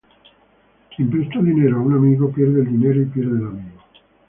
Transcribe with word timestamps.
Quien 0.95 1.11
presta 1.11 1.39
dinero 1.43 1.77
a 1.77 1.81
un 1.81 1.93
amigo, 1.93 2.31
pierde 2.31 2.61
el 2.61 2.67
dinero 2.71 3.03
y 3.03 3.05
pierde 3.05 3.37
el 3.37 3.45
amigo 3.45 3.83